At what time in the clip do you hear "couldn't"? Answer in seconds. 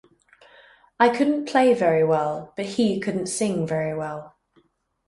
1.15-1.47, 2.99-3.27